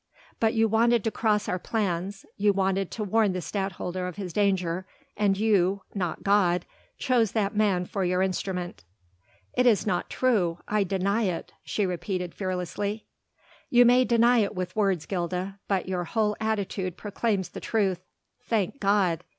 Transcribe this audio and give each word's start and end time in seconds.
But 0.39 0.55
you 0.55 0.67
wanted 0.67 1.03
to 1.03 1.11
cross 1.11 1.47
our 1.47 1.59
plans, 1.59 2.25
you 2.35 2.53
wanted 2.53 2.89
to 2.89 3.03
warn 3.03 3.33
the 3.33 3.39
Stadtholder 3.39 4.07
of 4.07 4.15
his 4.15 4.33
danger, 4.33 4.87
and 5.15 5.37
you 5.37 5.83
not 5.93 6.23
God 6.23 6.65
chose 6.97 7.33
that 7.33 7.55
man 7.55 7.85
for 7.85 8.03
your 8.03 8.23
instrument." 8.23 8.83
"It 9.55 9.67
is 9.67 9.85
not 9.85 10.09
true 10.09 10.57
I 10.67 10.83
deny 10.83 11.25
it," 11.25 11.53
she 11.63 11.85
repeated 11.85 12.33
fearlessly. 12.33 13.05
"You 13.69 13.85
may 13.85 14.03
deny 14.03 14.39
it 14.39 14.55
with 14.55 14.75
words, 14.75 15.05
Gilda, 15.05 15.59
but 15.67 15.87
your 15.87 16.05
whole 16.05 16.35
attitude 16.39 16.97
proclaims 16.97 17.49
the 17.49 17.59
truth. 17.61 17.99
Thank 18.47 18.79
God!" 18.79 19.23